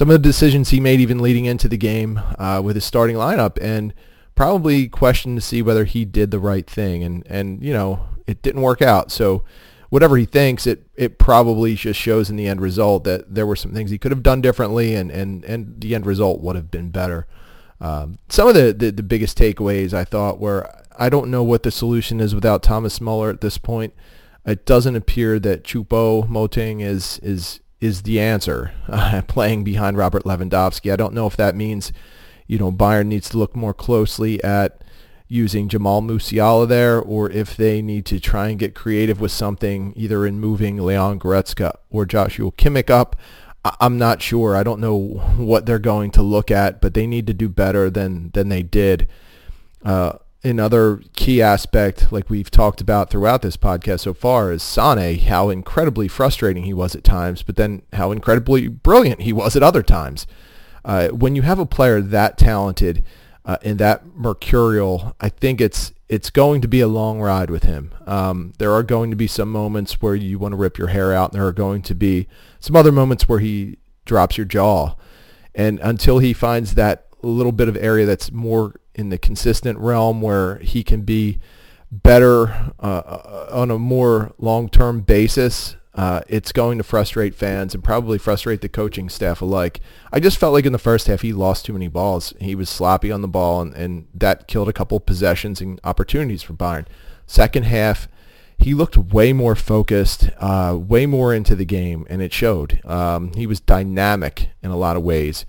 some 0.00 0.08
of 0.08 0.14
the 0.14 0.28
decisions 0.30 0.70
he 0.70 0.80
made 0.80 0.98
even 0.98 1.18
leading 1.18 1.44
into 1.44 1.68
the 1.68 1.76
game 1.76 2.22
uh, 2.38 2.58
with 2.64 2.74
his 2.74 2.86
starting 2.86 3.16
lineup 3.16 3.58
and 3.60 3.92
probably 4.34 4.88
questioned 4.88 5.36
to 5.36 5.42
see 5.42 5.60
whether 5.60 5.84
he 5.84 6.06
did 6.06 6.30
the 6.30 6.38
right 6.38 6.66
thing. 6.66 7.04
And, 7.04 7.22
and 7.26 7.62
you 7.62 7.74
know, 7.74 8.08
it 8.26 8.40
didn't 8.40 8.62
work 8.62 8.80
out. 8.80 9.12
So 9.12 9.44
whatever 9.90 10.16
he 10.16 10.24
thinks, 10.24 10.66
it, 10.66 10.86
it 10.96 11.18
probably 11.18 11.74
just 11.74 12.00
shows 12.00 12.30
in 12.30 12.36
the 12.36 12.46
end 12.46 12.62
result 12.62 13.04
that 13.04 13.34
there 13.34 13.46
were 13.46 13.54
some 13.54 13.74
things 13.74 13.90
he 13.90 13.98
could 13.98 14.10
have 14.10 14.22
done 14.22 14.40
differently 14.40 14.94
and, 14.94 15.10
and, 15.10 15.44
and 15.44 15.78
the 15.82 15.94
end 15.94 16.06
result 16.06 16.40
would 16.40 16.56
have 16.56 16.70
been 16.70 16.88
better. 16.88 17.26
Um, 17.78 18.20
some 18.30 18.48
of 18.48 18.54
the, 18.54 18.72
the, 18.72 18.90
the 18.90 19.02
biggest 19.02 19.36
takeaways 19.36 19.92
I 19.92 20.06
thought 20.06 20.40
were 20.40 20.66
I 20.98 21.10
don't 21.10 21.30
know 21.30 21.42
what 21.42 21.62
the 21.62 21.70
solution 21.70 22.20
is 22.20 22.34
without 22.34 22.62
Thomas 22.62 23.02
Muller 23.02 23.28
at 23.28 23.42
this 23.42 23.58
point. 23.58 23.92
It 24.46 24.64
doesn't 24.64 24.96
appear 24.96 25.38
that 25.40 25.62
Choupo-Moting 25.62 26.80
is 26.80 27.18
is 27.22 27.60
is 27.80 28.02
the 28.02 28.20
answer, 28.20 28.72
uh, 28.88 29.22
playing 29.26 29.64
behind 29.64 29.96
Robert 29.96 30.24
Lewandowski. 30.24 30.92
I 30.92 30.96
don't 30.96 31.14
know 31.14 31.26
if 31.26 31.36
that 31.36 31.54
means, 31.56 31.92
you 32.46 32.58
know, 32.58 32.70
Bayern 32.72 33.06
needs 33.06 33.28
to 33.30 33.38
look 33.38 33.56
more 33.56 33.74
closely 33.74 34.42
at 34.44 34.82
using 35.28 35.68
Jamal 35.68 36.02
Musiala 36.02 36.66
there, 36.66 37.00
or 37.00 37.30
if 37.30 37.56
they 37.56 37.80
need 37.80 38.04
to 38.06 38.18
try 38.18 38.48
and 38.48 38.58
get 38.58 38.74
creative 38.74 39.20
with 39.20 39.30
something, 39.30 39.92
either 39.94 40.26
in 40.26 40.40
moving 40.40 40.76
Leon 40.78 41.20
Goretzka 41.20 41.72
or 41.88 42.04
Joshua 42.04 42.50
Kimmich 42.52 42.90
up. 42.90 43.16
I- 43.64 43.76
I'm 43.80 43.96
not 43.96 44.20
sure. 44.22 44.56
I 44.56 44.62
don't 44.64 44.80
know 44.80 44.98
what 45.36 45.66
they're 45.66 45.78
going 45.78 46.10
to 46.12 46.22
look 46.22 46.50
at, 46.50 46.80
but 46.80 46.94
they 46.94 47.06
need 47.06 47.26
to 47.28 47.34
do 47.34 47.48
better 47.48 47.90
than 47.90 48.30
than 48.32 48.48
they 48.48 48.62
did. 48.62 49.06
Uh, 49.84 50.14
another 50.42 51.00
key 51.20 51.42
aspect, 51.42 52.10
like 52.10 52.30
we've 52.30 52.50
talked 52.50 52.80
about 52.80 53.10
throughout 53.10 53.42
this 53.42 53.58
podcast 53.58 54.00
so 54.00 54.14
far, 54.14 54.50
is 54.50 54.62
Sane, 54.62 55.18
how 55.18 55.50
incredibly 55.50 56.08
frustrating 56.08 56.64
he 56.64 56.72
was 56.72 56.94
at 56.94 57.04
times, 57.04 57.42
but 57.42 57.56
then 57.56 57.82
how 57.92 58.10
incredibly 58.10 58.68
brilliant 58.68 59.20
he 59.20 59.32
was 59.32 59.54
at 59.54 59.62
other 59.62 59.82
times. 59.82 60.26
Uh, 60.82 61.08
when 61.08 61.36
you 61.36 61.42
have 61.42 61.58
a 61.58 61.66
player 61.66 62.00
that 62.00 62.38
talented 62.38 63.04
uh, 63.44 63.58
and 63.62 63.78
that 63.78 64.06
mercurial, 64.16 65.14
I 65.20 65.28
think 65.28 65.60
it's 65.60 65.92
it's 66.08 66.30
going 66.30 66.62
to 66.62 66.68
be 66.68 66.80
a 66.80 66.88
long 66.88 67.20
ride 67.20 67.50
with 67.50 67.64
him. 67.64 67.92
Um, 68.06 68.54
there 68.58 68.72
are 68.72 68.82
going 68.82 69.10
to 69.10 69.16
be 69.16 69.28
some 69.28 69.52
moments 69.52 70.00
where 70.00 70.14
you 70.14 70.38
want 70.38 70.52
to 70.52 70.56
rip 70.56 70.78
your 70.78 70.88
hair 70.88 71.12
out, 71.12 71.32
and 71.32 71.40
there 71.40 71.46
are 71.46 71.52
going 71.52 71.82
to 71.82 71.94
be 71.94 72.28
some 72.58 72.74
other 72.74 72.90
moments 72.90 73.28
where 73.28 73.40
he 73.40 73.76
drops 74.06 74.38
your 74.38 74.46
jaw. 74.46 74.94
And 75.54 75.78
until 75.80 76.18
he 76.18 76.32
finds 76.32 76.74
that 76.76 77.09
little 77.26 77.52
bit 77.52 77.68
of 77.68 77.76
area 77.76 78.06
that's 78.06 78.32
more 78.32 78.74
in 78.94 79.08
the 79.10 79.18
consistent 79.18 79.78
realm 79.78 80.20
where 80.20 80.58
he 80.58 80.82
can 80.82 81.02
be 81.02 81.38
better 81.90 82.72
uh, 82.78 83.46
on 83.50 83.70
a 83.70 83.78
more 83.78 84.32
long-term 84.38 85.00
basis, 85.00 85.76
uh, 85.94 86.20
it's 86.28 86.52
going 86.52 86.78
to 86.78 86.84
frustrate 86.84 87.34
fans 87.34 87.74
and 87.74 87.82
probably 87.82 88.16
frustrate 88.16 88.60
the 88.60 88.68
coaching 88.68 89.08
staff 89.08 89.42
alike. 89.42 89.80
I 90.12 90.20
just 90.20 90.38
felt 90.38 90.52
like 90.52 90.64
in 90.64 90.72
the 90.72 90.78
first 90.78 91.08
half 91.08 91.22
he 91.22 91.32
lost 91.32 91.64
too 91.64 91.72
many 91.72 91.88
balls. 91.88 92.32
He 92.40 92.54
was 92.54 92.68
sloppy 92.68 93.10
on 93.10 93.22
the 93.22 93.28
ball, 93.28 93.60
and, 93.60 93.74
and 93.74 94.06
that 94.14 94.46
killed 94.46 94.68
a 94.68 94.72
couple 94.72 95.00
possessions 95.00 95.60
and 95.60 95.80
opportunities 95.82 96.42
for 96.42 96.52
Bayern. 96.52 96.86
Second 97.26 97.64
half, 97.64 98.08
he 98.56 98.74
looked 98.74 98.96
way 98.96 99.32
more 99.32 99.56
focused, 99.56 100.30
uh, 100.38 100.78
way 100.78 101.06
more 101.06 101.34
into 101.34 101.56
the 101.56 101.64
game, 101.64 102.06
and 102.08 102.22
it 102.22 102.32
showed. 102.32 102.80
Um, 102.84 103.32
he 103.32 103.46
was 103.46 103.58
dynamic 103.58 104.50
in 104.62 104.70
a 104.70 104.76
lot 104.76 104.96
of 104.96 105.02
ways, 105.02 105.44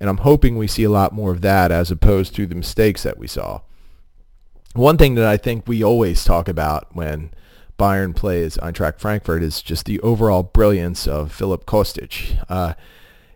and 0.00 0.08
I'm 0.08 0.18
hoping 0.18 0.56
we 0.56 0.66
see 0.66 0.84
a 0.84 0.90
lot 0.90 1.12
more 1.12 1.30
of 1.30 1.42
that 1.42 1.70
as 1.70 1.90
opposed 1.90 2.34
to 2.36 2.46
the 2.46 2.54
mistakes 2.54 3.02
that 3.02 3.18
we 3.18 3.26
saw. 3.26 3.60
One 4.74 4.96
thing 4.96 5.14
that 5.16 5.26
I 5.26 5.36
think 5.36 5.68
we 5.68 5.84
always 5.84 6.24
talk 6.24 6.48
about 6.48 6.94
when 6.94 7.32
Bayern 7.78 8.14
plays 8.14 8.56
Eintracht 8.58 8.98
Frankfurt 8.98 9.42
is 9.42 9.62
just 9.62 9.84
the 9.84 10.00
overall 10.00 10.42
brilliance 10.42 11.06
of 11.06 11.32
Filip 11.32 11.66
Kostic. 11.66 12.42
Uh, 12.48 12.74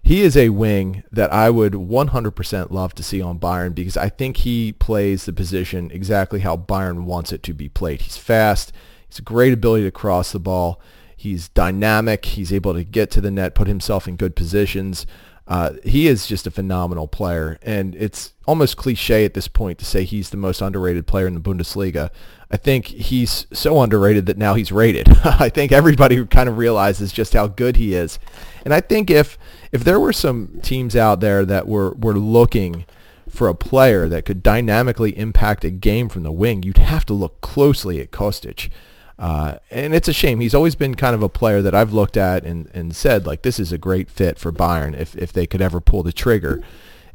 he 0.02 0.20
is 0.20 0.36
a 0.36 0.50
wing 0.50 1.02
that 1.10 1.32
I 1.32 1.48
would 1.48 1.72
100% 1.72 2.70
love 2.70 2.94
to 2.94 3.02
see 3.02 3.22
on 3.22 3.38
Bayern 3.38 3.74
because 3.74 3.96
I 3.96 4.10
think 4.10 4.38
he 4.38 4.72
plays 4.72 5.24
the 5.24 5.32
position 5.32 5.90
exactly 5.90 6.40
how 6.40 6.58
Bayern 6.58 7.04
wants 7.04 7.32
it 7.32 7.42
to 7.44 7.54
be 7.54 7.70
played. 7.70 8.02
He's 8.02 8.18
fast. 8.18 8.70
He's 9.08 9.18
a 9.18 9.22
great 9.22 9.54
ability 9.54 9.84
to 9.84 9.90
cross 9.90 10.32
the 10.32 10.38
ball. 10.38 10.78
He's 11.16 11.48
dynamic. 11.48 12.26
He's 12.26 12.52
able 12.52 12.74
to 12.74 12.84
get 12.84 13.10
to 13.12 13.22
the 13.22 13.30
net, 13.30 13.54
put 13.54 13.66
himself 13.66 14.06
in 14.06 14.16
good 14.16 14.36
positions. 14.36 15.06
Uh, 15.46 15.74
he 15.84 16.06
is 16.06 16.26
just 16.26 16.46
a 16.46 16.50
phenomenal 16.50 17.06
player, 17.06 17.58
and 17.62 17.94
it's 17.96 18.32
almost 18.46 18.78
cliche 18.78 19.26
at 19.26 19.34
this 19.34 19.46
point 19.46 19.78
to 19.78 19.84
say 19.84 20.04
he's 20.04 20.30
the 20.30 20.38
most 20.38 20.62
underrated 20.62 21.06
player 21.06 21.26
in 21.26 21.34
the 21.34 21.40
Bundesliga. 21.40 22.10
I 22.50 22.56
think 22.56 22.86
he's 22.86 23.46
so 23.52 23.82
underrated 23.82 24.24
that 24.26 24.38
now 24.38 24.54
he's 24.54 24.72
rated. 24.72 25.08
I 25.24 25.50
think 25.50 25.70
everybody 25.70 26.24
kind 26.26 26.48
of 26.48 26.56
realizes 26.56 27.12
just 27.12 27.34
how 27.34 27.46
good 27.46 27.76
he 27.76 27.94
is, 27.94 28.18
and 28.64 28.72
I 28.72 28.80
think 28.80 29.10
if 29.10 29.36
if 29.70 29.84
there 29.84 30.00
were 30.00 30.14
some 30.14 30.60
teams 30.62 30.96
out 30.96 31.20
there 31.20 31.44
that 31.44 31.68
were 31.68 31.92
were 31.92 32.14
looking 32.14 32.86
for 33.28 33.48
a 33.48 33.54
player 33.54 34.08
that 34.08 34.24
could 34.24 34.42
dynamically 34.42 35.16
impact 35.18 35.64
a 35.64 35.70
game 35.70 36.08
from 36.08 36.22
the 36.22 36.32
wing, 36.32 36.62
you'd 36.62 36.78
have 36.78 37.04
to 37.06 37.12
look 37.12 37.40
closely 37.42 38.00
at 38.00 38.10
Kostic. 38.10 38.70
Uh, 39.18 39.56
and 39.70 39.94
it's 39.94 40.08
a 40.08 40.12
shame. 40.12 40.40
He's 40.40 40.54
always 40.54 40.74
been 40.74 40.94
kind 40.94 41.14
of 41.14 41.22
a 41.22 41.28
player 41.28 41.62
that 41.62 41.74
I've 41.74 41.92
looked 41.92 42.16
at 42.16 42.44
and, 42.44 42.68
and 42.74 42.94
said, 42.96 43.26
like, 43.26 43.42
this 43.42 43.60
is 43.60 43.72
a 43.72 43.78
great 43.78 44.10
fit 44.10 44.38
for 44.38 44.50
Bayern 44.50 44.98
if, 44.98 45.16
if 45.16 45.32
they 45.32 45.46
could 45.46 45.62
ever 45.62 45.80
pull 45.80 46.02
the 46.02 46.12
trigger. 46.12 46.60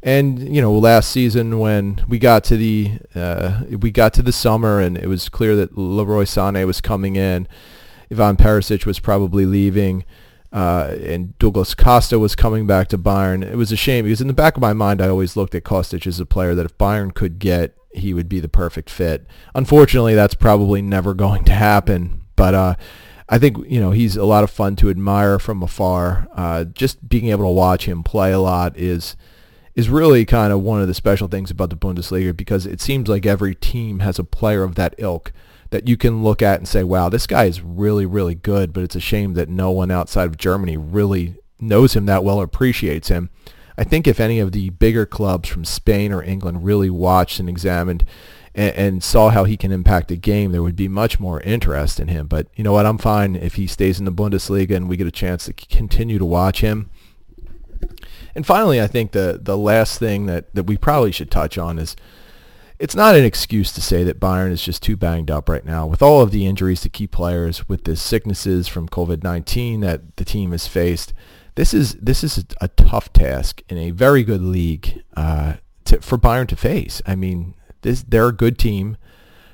And, 0.02 0.54
you 0.54 0.62
know, 0.62 0.72
last 0.72 1.10
season 1.10 1.58
when 1.58 2.02
we 2.08 2.18
got 2.18 2.42
to 2.44 2.56
the 2.56 2.92
uh, 3.14 3.64
we 3.78 3.90
got 3.90 4.14
to 4.14 4.22
the 4.22 4.32
summer 4.32 4.80
and 4.80 4.96
it 4.96 5.08
was 5.08 5.28
clear 5.28 5.54
that 5.56 5.76
Leroy 5.76 6.24
Sané 6.24 6.66
was 6.66 6.80
coming 6.80 7.16
in, 7.16 7.46
Ivan 8.10 8.36
Perisic 8.36 8.86
was 8.86 8.98
probably 8.98 9.44
leaving, 9.44 10.06
uh, 10.52 10.96
and 11.02 11.38
Douglas 11.38 11.74
Costa 11.74 12.18
was 12.18 12.34
coming 12.34 12.66
back 12.66 12.88
to 12.88 12.98
Bayern. 12.98 13.44
It 13.44 13.56
was 13.56 13.70
a 13.72 13.76
shame 13.76 14.04
because 14.04 14.20
in 14.20 14.26
the 14.26 14.32
back 14.32 14.56
of 14.56 14.60
my 14.60 14.72
mind, 14.72 15.00
I 15.00 15.08
always 15.08 15.36
looked 15.36 15.54
at 15.54 15.64
Kostic 15.64 16.06
as 16.06 16.18
a 16.18 16.26
player 16.26 16.54
that 16.54 16.66
if 16.66 16.76
Bayern 16.76 17.14
could 17.14 17.38
get 17.38 17.76
he 17.92 18.14
would 18.14 18.28
be 18.28 18.40
the 18.40 18.48
perfect 18.48 18.88
fit. 18.88 19.26
Unfortunately, 19.54 20.14
that's 20.14 20.34
probably 20.34 20.80
never 20.82 21.14
going 21.14 21.44
to 21.44 21.52
happen. 21.52 22.22
But 22.36 22.54
uh, 22.54 22.74
I 23.28 23.38
think 23.38 23.58
you 23.68 23.80
know 23.80 23.90
he's 23.90 24.16
a 24.16 24.24
lot 24.24 24.44
of 24.44 24.50
fun 24.50 24.76
to 24.76 24.90
admire 24.90 25.38
from 25.38 25.62
afar. 25.62 26.28
Uh, 26.34 26.64
just 26.64 27.08
being 27.08 27.28
able 27.28 27.44
to 27.44 27.50
watch 27.50 27.86
him 27.86 28.02
play 28.02 28.32
a 28.32 28.38
lot 28.38 28.76
is 28.76 29.16
is 29.74 29.88
really 29.88 30.24
kind 30.24 30.52
of 30.52 30.60
one 30.60 30.80
of 30.80 30.88
the 30.88 30.94
special 30.94 31.28
things 31.28 31.50
about 31.50 31.70
the 31.70 31.76
Bundesliga 31.76 32.36
because 32.36 32.66
it 32.66 32.80
seems 32.80 33.08
like 33.08 33.24
every 33.24 33.54
team 33.54 34.00
has 34.00 34.18
a 34.18 34.24
player 34.24 34.62
of 34.62 34.74
that 34.74 34.94
ilk 34.98 35.32
that 35.70 35.88
you 35.88 35.96
can 35.96 36.22
look 36.22 36.42
at 36.42 36.58
and 36.58 36.68
say, 36.68 36.84
wow, 36.84 37.08
this 37.08 37.26
guy 37.26 37.44
is 37.44 37.60
really, 37.60 38.06
really 38.06 38.34
good, 38.34 38.72
but 38.72 38.82
it's 38.82 38.96
a 38.96 39.00
shame 39.00 39.34
that 39.34 39.48
no 39.48 39.70
one 39.70 39.90
outside 39.90 40.26
of 40.26 40.36
Germany 40.36 40.76
really 40.76 41.36
knows 41.60 41.94
him 41.94 42.06
that 42.06 42.24
well 42.24 42.40
or 42.40 42.44
appreciates 42.44 43.08
him. 43.08 43.30
I 43.78 43.84
think 43.84 44.06
if 44.06 44.20
any 44.20 44.40
of 44.40 44.52
the 44.52 44.70
bigger 44.70 45.06
clubs 45.06 45.48
from 45.48 45.64
Spain 45.64 46.12
or 46.12 46.22
England 46.22 46.64
really 46.64 46.90
watched 46.90 47.40
and 47.40 47.48
examined 47.48 48.04
and, 48.54 48.74
and, 48.74 49.04
saw 49.04 49.30
how 49.30 49.44
he 49.44 49.56
can 49.56 49.72
impact 49.72 50.10
a 50.10 50.16
game, 50.16 50.52
there 50.52 50.62
would 50.62 50.76
be 50.76 50.88
much 50.88 51.20
more 51.20 51.40
interest 51.42 52.00
in 52.00 52.08
him. 52.08 52.26
But 52.26 52.48
you 52.56 52.64
know 52.64 52.72
what? 52.72 52.84
I'm 52.84 52.98
fine 52.98 53.36
if 53.36 53.54
he 53.54 53.66
stays 53.66 53.98
in 53.98 54.04
the 54.04 54.12
Bundesliga 54.12 54.74
and 54.74 54.88
we 54.88 54.96
get 54.96 55.06
a 55.06 55.12
chance 55.12 55.46
to 55.46 55.52
continue 55.52 56.18
to 56.18 56.24
watch 56.24 56.60
him. 56.60 56.90
And 58.34 58.44
finally, 58.44 58.80
I 58.80 58.86
think 58.86 59.12
the 59.12 59.38
the 59.40 59.56
last 59.56 59.98
thing 59.98 60.26
that, 60.26 60.54
that 60.54 60.64
we 60.64 60.76
probably 60.76 61.12
should 61.12 61.30
touch 61.30 61.56
on 61.56 61.78
is 61.78 61.96
it's 62.80 62.96
not 62.96 63.14
an 63.14 63.24
excuse 63.24 63.72
to 63.72 63.82
say 63.82 64.02
that 64.04 64.18
Bayern 64.18 64.50
is 64.50 64.64
just 64.64 64.82
too 64.82 64.96
banged 64.96 65.30
up 65.30 65.50
right 65.50 65.66
now. 65.66 65.86
With 65.86 66.00
all 66.00 66.22
of 66.22 66.30
the 66.30 66.46
injuries 66.46 66.80
to 66.80 66.88
key 66.88 67.06
players, 67.06 67.68
with 67.68 67.84
the 67.84 67.94
sicknesses 67.94 68.68
from 68.68 68.88
COVID-19 68.88 69.82
that 69.82 70.16
the 70.16 70.24
team 70.24 70.52
has 70.52 70.66
faced, 70.66 71.12
this 71.56 71.74
is 71.74 71.94
this 71.96 72.24
is 72.24 72.42
a, 72.58 72.68
tough 72.68 73.12
task 73.12 73.62
in 73.68 73.76
a 73.76 73.90
very 73.90 74.24
good 74.24 74.40
league 74.40 75.04
uh, 75.14 75.54
to, 75.84 76.00
for 76.00 76.16
Bayern 76.16 76.48
to 76.48 76.56
face. 76.56 77.02
I 77.04 77.16
mean, 77.16 77.54
this 77.82 78.02
they're 78.02 78.28
a 78.28 78.32
good 78.32 78.58
team, 78.58 78.96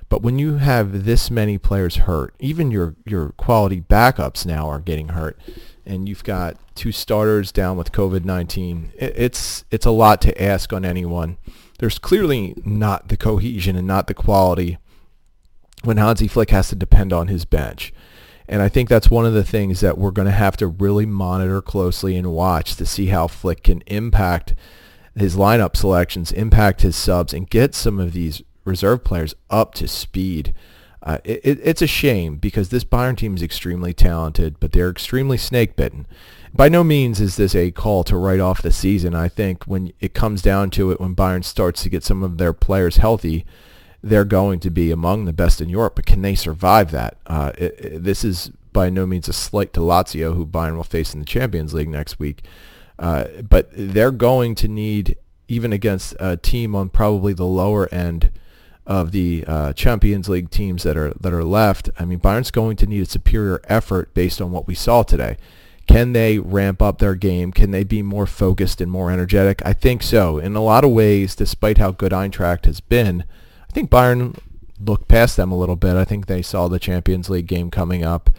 but 0.09 0.23
when 0.23 0.39
you 0.39 0.57
have 0.57 1.05
this 1.05 1.31
many 1.31 1.59
players 1.59 1.97
hurt, 1.97 2.35
even 2.39 2.71
your 2.71 2.95
your 3.05 3.31
quality 3.31 3.81
backups 3.81 4.47
now 4.47 4.69
are 4.69 4.79
getting 4.79 5.09
hurt, 5.09 5.39
and 5.85 6.09
you've 6.09 6.25
got 6.25 6.57
two 6.75 6.93
starters 6.93 7.51
down 7.53 7.77
with 7.77 7.93
COVID-19, 7.93 8.95
it, 8.95 9.15
it's 9.17 9.65
it's 9.71 9.87
a 9.87 9.91
lot 9.91 10.21
to 10.23 10.43
ask 10.43 10.73
on 10.73 10.85
anyone. 10.85 11.39
There's 11.79 11.99
clearly 11.99 12.55
not 12.65 13.09
the 13.09 13.17
cohesion 13.17 13.77
and 13.77 13.87
not 13.87 14.07
the 14.07 14.15
quality 14.15 14.79
when 15.83 15.97
Hansi 15.97 16.29
Flick 16.29 16.51
has 16.51 16.69
to 16.69 16.77
depend 16.77 17.13
on 17.13 17.29
his 17.29 17.45
bench. 17.45 17.93
And 18.49 18.63
I 18.63 18.69
think 18.69 18.89
that's 18.89 19.11
one 19.11 19.27
of 19.27 19.35
the 19.35 19.45
things 19.45 19.81
that 19.81 19.99
we're 19.99 20.13
going 20.13 20.27
to 20.27 20.33
have 20.33 20.57
to 20.59 20.69
really 20.69 21.05
monitor 21.05 21.61
closely 21.61 22.17
and 22.17 22.33
watch 22.33 22.77
to 22.77 22.87
see 22.87 23.07
how 23.07 23.27
Flick 23.27 23.65
can 23.65 23.83
impact 23.87 24.55
his 25.17 25.35
lineup 25.35 25.77
selections, 25.77 26.31
impact 26.31 26.83
his 26.83 26.95
subs, 26.95 27.33
and 27.33 27.51
get 27.51 27.75
some 27.75 27.99
of 27.99 28.13
these 28.13 28.43
reserve 28.67 29.05
players 29.05 29.35
up 29.49 29.75
to 29.75 29.89
speed. 29.89 30.55
Uh, 31.03 31.19
it, 31.25 31.41
it, 31.45 31.61
it's 31.63 31.83
a 31.83 31.87
shame 31.87 32.37
because 32.37 32.71
this 32.71 32.85
Bayern 32.85 33.17
team 33.17 33.37
is 33.37 33.43
extremely 33.43 33.95
talented, 33.95 34.59
but 34.59 34.73
they're 34.73 34.91
extremely 34.91 35.37
snake 35.37 35.77
bitten. 35.77 36.07
By 36.53 36.69
no 36.69 36.83
means 36.83 37.21
is 37.21 37.37
this 37.37 37.55
a 37.55 37.71
call 37.71 38.03
to 38.05 38.17
write 38.17 38.41
off 38.41 38.63
the 38.63 38.73
season. 38.73 39.15
I 39.15 39.29
think 39.29 39.65
when 39.65 39.93
it 40.01 40.15
comes 40.15 40.43
down 40.43 40.71
to 40.71 40.91
it, 40.91 41.01
when 41.01 41.15
Bayern 41.15 41.45
starts 41.45 41.83
to 41.83 41.91
get 41.91 42.03
some 42.03 42.23
of 42.23 42.39
their 42.39 42.53
players 42.53 42.97
healthy, 42.97 43.47
they're 44.03 44.25
going 44.25 44.59
to 44.61 44.71
be 44.71 44.91
among 44.91 45.25
the 45.25 45.33
best 45.33 45.61
in 45.61 45.69
Europe. 45.69 45.97
But 45.97 46.07
can 46.07 46.23
they 46.23 46.35
survive 46.35 46.91
that? 46.91 47.19
Uh, 47.27 47.53
it, 47.57 48.03
this 48.03 48.25
is 48.25 48.51
by 48.73 48.91
no 48.91 49.07
means 49.07 49.29
a 49.29 49.33
slight 49.33 49.73
to 49.75 49.81
Lazio, 49.81 50.35
who 50.35 50.47
Bayern 50.47 50.77
will 50.77 50.85
face 50.85 51.15
in 51.15 51.21
the 51.21 51.27
Champions 51.27 51.73
League 51.73 51.89
next 51.89 52.19
week. 52.19 52.43
Uh, 52.99 53.27
but 53.49 53.69
they're 53.73 54.11
going 54.11 54.55
to 54.57 54.69
need, 54.69 55.17
even 55.47 55.73
against 55.73 56.17
a 56.19 56.37
team 56.37 56.75
on 56.75 56.89
probably 56.89 57.33
the 57.33 57.47
lower 57.47 57.89
end 57.93 58.31
of 58.87 59.13
the 59.13 59.45
uh, 59.47 59.73
Champions 59.73 60.29
League 60.29 60.51
teams 60.51 60.85
that 60.85 60.97
are 60.97 61.13
that 61.21 61.33
are 61.33 61.45
left. 61.45 61.91
I 61.99 62.05
mean, 62.05 62.21
Bayern's 62.21 62.51
going 62.51 62.77
to 62.77 62.87
need 62.87 63.03
a 63.03 63.07
superior 63.07 63.61
effort 63.65 64.15
based 64.15 64.41
on 64.41 64.53
what 64.53 64.67
we 64.67 64.75
saw 64.75 65.03
today. 65.03 65.37
Can 65.87 66.13
they 66.13 66.39
ramp 66.39 66.83
up 66.83 66.99
their 66.99 67.15
game? 67.15 67.53
Can 67.53 67.71
they 67.71 67.85
be 67.85 68.03
more 68.03 68.27
focused 68.27 68.81
and 68.81 68.91
more 68.91 69.11
energetic? 69.11 69.63
I 69.65 69.73
think 69.73 70.03
so. 70.03 70.39
In 70.39 70.57
a 70.57 70.63
lot 70.63 70.85
of 70.85 70.91
ways, 70.91 71.37
despite 71.37 71.79
how 71.79 71.93
good 71.93 72.13
Eintracht 72.13 72.65
has 72.65 72.81
been, 72.81 73.25
I 73.69 73.73
think 73.73 73.91
Bayern 73.91 74.37
looked 74.85 75.09
past 75.09 75.37
them 75.37 75.53
a 75.53 75.59
little 75.59 75.77
bit. 75.77 75.95
I 75.97 76.05
think 76.05 76.27
they 76.27 76.43
saw 76.43 76.69
the 76.69 76.81
Champions 76.81 77.31
League 77.31 77.47
game 77.47 77.71
coming 77.71 78.05
up, 78.05 78.31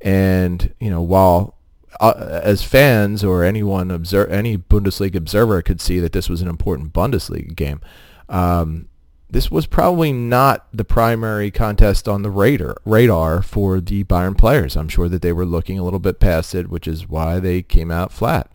and 0.00 0.74
you 0.80 0.90
know, 0.90 1.02
while 1.02 1.56
uh, 2.00 2.40
as 2.42 2.62
fans 2.62 3.24
or 3.24 3.44
anyone 3.44 3.90
observe 3.90 4.30
any 4.30 4.56
Bundesliga 4.56 5.16
observer 5.16 5.60
could 5.62 5.80
see 5.80 5.98
that 5.98 6.12
this 6.12 6.28
was 6.28 6.42
an 6.42 6.48
important 6.48 6.92
Bundesliga 6.92 7.54
game. 7.54 7.80
Um, 8.28 8.88
this 9.32 9.50
was 9.50 9.64
probably 9.66 10.12
not 10.12 10.66
the 10.74 10.84
primary 10.84 11.50
contest 11.50 12.06
on 12.06 12.20
the 12.20 12.30
radar 12.30 12.76
radar 12.84 13.40
for 13.40 13.80
the 13.80 14.04
Bayern 14.04 14.36
players. 14.36 14.76
I'm 14.76 14.90
sure 14.90 15.08
that 15.08 15.22
they 15.22 15.32
were 15.32 15.46
looking 15.46 15.78
a 15.78 15.82
little 15.82 15.98
bit 15.98 16.20
past 16.20 16.54
it, 16.54 16.68
which 16.68 16.86
is 16.86 17.08
why 17.08 17.40
they 17.40 17.62
came 17.62 17.90
out 17.90 18.12
flat. 18.12 18.54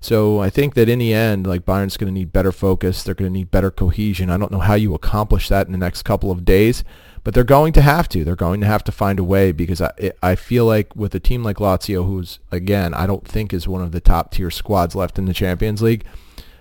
So 0.00 0.38
I 0.38 0.50
think 0.50 0.74
that 0.74 0.88
in 0.88 1.00
the 1.00 1.12
end, 1.12 1.48
like 1.48 1.64
Bayern's 1.64 1.96
going 1.96 2.12
to 2.12 2.18
need 2.18 2.32
better 2.32 2.52
focus. 2.52 3.02
They're 3.02 3.14
going 3.14 3.32
to 3.32 3.38
need 3.38 3.50
better 3.50 3.72
cohesion. 3.72 4.30
I 4.30 4.36
don't 4.36 4.52
know 4.52 4.60
how 4.60 4.74
you 4.74 4.94
accomplish 4.94 5.48
that 5.48 5.66
in 5.66 5.72
the 5.72 5.78
next 5.78 6.02
couple 6.02 6.30
of 6.30 6.44
days, 6.44 6.84
but 7.24 7.34
they're 7.34 7.42
going 7.42 7.72
to 7.72 7.82
have 7.82 8.08
to. 8.10 8.22
They're 8.22 8.36
going 8.36 8.60
to 8.60 8.68
have 8.68 8.84
to 8.84 8.92
find 8.92 9.18
a 9.18 9.24
way 9.24 9.50
because 9.50 9.80
I 9.80 10.12
I 10.22 10.36
feel 10.36 10.64
like 10.64 10.94
with 10.94 11.12
a 11.16 11.20
team 11.20 11.42
like 11.42 11.56
Lazio, 11.56 12.06
who's 12.06 12.38
again 12.52 12.94
I 12.94 13.08
don't 13.08 13.26
think 13.26 13.52
is 13.52 13.66
one 13.66 13.82
of 13.82 13.90
the 13.90 14.00
top 14.00 14.30
tier 14.30 14.52
squads 14.52 14.94
left 14.94 15.18
in 15.18 15.24
the 15.24 15.34
Champions 15.34 15.82
League, 15.82 16.04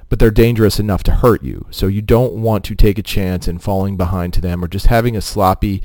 but 0.09 0.19
they're 0.19 0.31
dangerous 0.31 0.79
enough 0.79 1.03
to 1.03 1.11
hurt 1.11 1.43
you. 1.43 1.65
So 1.71 1.87
you 1.87 2.01
don't 2.01 2.33
want 2.33 2.63
to 2.65 2.75
take 2.75 2.97
a 2.97 3.03
chance 3.03 3.47
in 3.47 3.59
falling 3.59 3.97
behind 3.97 4.33
to 4.33 4.41
them 4.41 4.63
or 4.63 4.67
just 4.67 4.87
having 4.87 5.15
a 5.15 5.21
sloppy, 5.21 5.81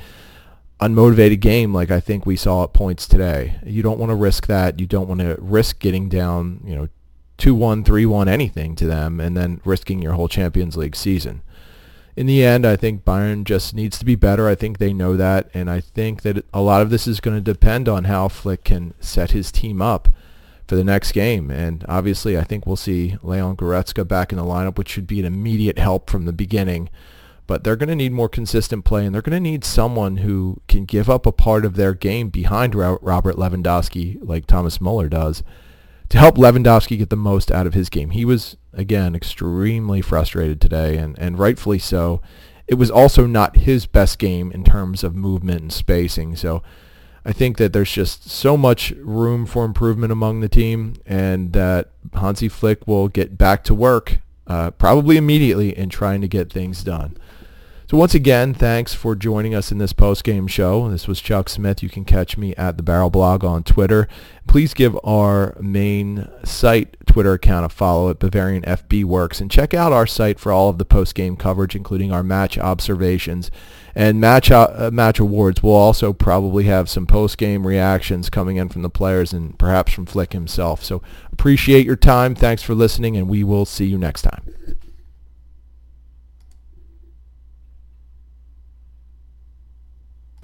unmotivated 0.81 1.41
game 1.41 1.73
like 1.73 1.91
I 1.91 2.01
think 2.01 2.27
we 2.27 2.37
saw 2.37 2.65
at 2.65 2.73
points 2.73 3.07
today. 3.07 3.59
You 3.65 3.83
don't 3.83 3.99
want 3.99 4.11
to 4.11 4.17
risk 4.17 4.47
that. 4.47 4.81
You 4.81 4.87
don't 4.87 5.09
want 5.09 5.21
to 5.21 5.37
risk 5.39 5.79
getting 5.79 6.09
down, 6.09 6.61
you 6.65 6.75
know, 6.77 6.89
2-1, 7.39 7.85
3-1, 7.85 8.29
anything 8.29 8.75
to 8.75 8.87
them 8.87 9.21
and 9.21 9.37
then 9.37 9.61
risking 9.65 10.03
your 10.03 10.15
whole 10.15 10.29
Champions 10.29 10.77
League 10.77 10.97
season. 10.97 11.43
In 12.17 12.27
the 12.27 12.45
end, 12.45 12.67
I 12.67 12.75
think 12.75 13.05
Bayern 13.05 13.45
just 13.45 13.75
needs 13.75 13.97
to 14.01 14.05
be 14.05 14.17
better. 14.17 14.49
I 14.49 14.57
think 14.57 14.79
they 14.79 14.93
know 14.93 15.17
that, 15.17 15.49
and 15.55 15.71
I 15.71 15.79
think 15.79 16.23
that 16.23 16.45
a 16.53 16.61
lot 16.61 16.83
of 16.83 16.91
this 16.91 17.07
is 17.07 17.21
going 17.21 17.37
to 17.37 17.41
depend 17.41 17.89
on 17.89 18.05
how 18.05 18.27
Flick 18.27 18.65
can 18.65 18.93
set 18.99 19.31
his 19.31 19.53
team 19.53 19.81
up 19.81 20.09
for 20.69 20.77
the 20.77 20.85
next 20.85 21.13
game. 21.13 21.51
And 21.51 21.85
obviously, 21.89 22.39
I 22.39 22.45
think 22.45 22.67
we'll 22.67 22.77
see 22.77 23.17
Leon 23.23 23.57
Goretzka 23.57 24.07
back 24.07 24.31
in 24.31 24.39
the 24.39 24.45
lineup, 24.45 24.77
which 24.77 24.91
should 24.91 25.07
be 25.07 25.19
an 25.19 25.25
immediate 25.25 25.79
help 25.79 26.11
from 26.11 26.27
the 26.27 26.33
beginning. 26.33 26.91
But 27.47 27.65
they're 27.65 27.77
going 27.77 27.89
to 27.89 27.97
need 27.97 28.13
more 28.13 28.29
consistent 28.29 28.85
play, 28.85 29.07
and 29.07 29.15
they're 29.15 29.23
going 29.23 29.43
to 29.43 29.51
need 29.51 29.65
someone 29.65 30.19
who 30.19 30.61
can 30.69 30.85
give 30.85 31.09
up 31.09 31.25
a 31.25 31.33
part 31.33 31.65
of 31.65 31.77
their 31.77 31.95
game 31.95 32.29
behind 32.29 32.75
Robert 32.75 33.37
Lewandowski, 33.37 34.19
like 34.21 34.47
Thomas 34.47 34.83
Muller 34.83 35.09
does, 35.09 35.43
to 36.11 36.19
help 36.19 36.37
Lewandowski 36.37 36.99
get 36.99 37.09
the 37.09 37.17
most 37.17 37.51
out 37.51 37.67
of 37.67 37.73
his 37.73 37.89
game. 37.89 38.11
He 38.11 38.27
was, 38.27 38.59
again, 38.75 39.15
extremely 39.15 40.03
frustrated 40.03 40.61
today, 40.61 40.99
and, 40.99 41.19
and 41.19 41.39
rightfully 41.39 41.79
so. 41.79 42.21
It 42.67 42.75
was 42.75 42.91
also 42.91 43.25
not 43.25 43.57
his 43.57 43.87
best 43.87 44.19
game 44.19 44.53
in 44.53 44.63
terms 44.63 45.03
of 45.03 45.15
movement 45.15 45.63
and 45.63 45.73
spacing. 45.73 46.37
So 46.37 46.63
I 47.25 47.33
think 47.33 47.57
that 47.59 47.73
there's 47.73 47.93
just 47.93 48.31
so 48.31 48.57
much 48.57 48.93
room 48.93 49.47
for 49.47 49.65
improvement 49.65 50.13
among 50.13 50.41
the 50.41 50.49
team 50.49 50.95
and 51.07 51.53
that 51.53 51.91
Hansi 52.15 52.49
Flick 52.49 52.87
will 52.87 53.09
get 53.09 53.37
back 53.37 53.65
to 53.65 53.75
work 53.75 54.19
uh, 54.47 54.71
probably 54.73 55.17
immediately 55.17 55.77
in 55.77 55.91
trying 55.91 56.21
to 56.23 56.29
get 56.29 56.53
things 56.53 56.83
done. 56.83 57.17
So 57.91 57.97
once 57.97 58.15
again, 58.15 58.53
thanks 58.53 58.93
for 58.93 59.15
joining 59.15 59.55
us 59.55 59.73
in 59.73 59.79
this 59.79 59.95
post-game 59.95 60.47
show. 60.47 60.91
This 60.91 61.09
was 61.09 61.23
Chuck 61.23 61.49
Smith. 61.49 61.83
You 61.83 61.89
can 61.89 62.05
catch 62.05 62.37
me 62.37 62.55
at 62.57 62.77
the 62.77 62.83
Barrel 62.83 63.09
Blog 63.09 63.45
on 63.45 63.63
Twitter. 63.63 64.07
Please 64.47 64.75
give 64.75 64.99
our 65.03 65.57
main 65.59 66.29
site 66.45 66.99
Twitter 67.07 67.33
account 67.33 67.65
a 67.65 67.71
follow 67.71 68.11
at 68.11 68.19
Bavarian 68.19 68.63
FB 68.65 69.05
Works 69.05 69.41
and 69.41 69.51
check 69.51 69.73
out 69.73 69.95
our 69.95 70.07
site 70.07 70.39
for 70.39 70.53
all 70.53 70.69
of 70.69 70.77
the 70.77 70.85
post-game 70.85 71.39
coverage, 71.39 71.75
including 71.75 72.13
our 72.13 72.23
match 72.23 72.59
observations 72.59 73.51
and 73.99 74.21
match 74.21 74.49
uh, 74.53 74.91
match 74.93 75.19
awards. 75.19 75.61
We'll 75.61 75.75
also 75.75 76.13
probably 76.13 76.65
have 76.65 76.89
some 76.89 77.05
post-game 77.05 77.67
reactions 77.67 78.31
coming 78.31 78.57
in 78.57 78.69
from 78.69 78.83
the 78.83 78.89
players 78.89 79.33
and 79.33 79.59
perhaps 79.59 79.93
from 79.93 80.07
Flick 80.07 80.33
himself. 80.33 80.85
So 80.85 81.03
appreciate 81.33 81.85
your 81.85 81.97
time. 81.97 82.37
Thanks 82.37 82.63
for 82.63 82.77
listening, 82.77 83.17
and 83.17 83.29
we 83.29 83.43
will 83.43 83.67
see 83.67 83.87
you 83.87 83.99
next 83.99 84.23
time. 84.23 84.58